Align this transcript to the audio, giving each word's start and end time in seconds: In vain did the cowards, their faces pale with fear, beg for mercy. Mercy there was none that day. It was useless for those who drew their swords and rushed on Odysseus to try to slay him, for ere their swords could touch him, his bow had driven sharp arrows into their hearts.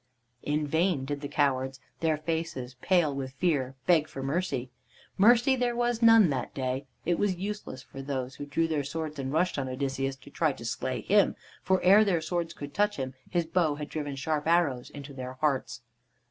In 0.41 0.65
vain 0.65 1.05
did 1.05 1.21
the 1.21 1.27
cowards, 1.27 1.79
their 1.99 2.17
faces 2.17 2.73
pale 2.81 3.13
with 3.13 3.33
fear, 3.33 3.75
beg 3.85 4.07
for 4.07 4.23
mercy. 4.23 4.71
Mercy 5.15 5.55
there 5.55 5.75
was 5.75 6.01
none 6.01 6.31
that 6.31 6.55
day. 6.55 6.87
It 7.05 7.19
was 7.19 7.35
useless 7.35 7.83
for 7.83 8.01
those 8.01 8.37
who 8.37 8.47
drew 8.47 8.67
their 8.67 8.83
swords 8.83 9.19
and 9.19 9.31
rushed 9.31 9.59
on 9.59 9.69
Odysseus 9.69 10.15
to 10.15 10.31
try 10.31 10.53
to 10.53 10.65
slay 10.65 11.01
him, 11.01 11.35
for 11.61 11.79
ere 11.83 12.03
their 12.03 12.19
swords 12.19 12.55
could 12.55 12.73
touch 12.73 12.95
him, 12.97 13.13
his 13.29 13.45
bow 13.45 13.75
had 13.75 13.89
driven 13.89 14.15
sharp 14.15 14.47
arrows 14.47 14.89
into 14.89 15.13
their 15.13 15.33
hearts. 15.33 15.81